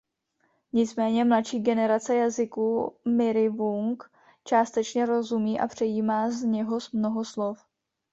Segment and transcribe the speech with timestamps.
[0.73, 4.09] Nicméně mladší generace jazyku miriwoong
[4.43, 7.65] částečně rozumí a přejímá z něho mnoho slov.